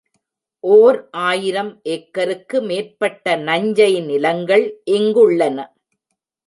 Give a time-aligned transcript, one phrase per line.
[0.63, 0.97] ஓர்
[1.11, 5.57] ஆயிரம் ஏக்கருக்கு மேற்பட்ட நஞ்சை நிலங்கள் இங்குள்ளன.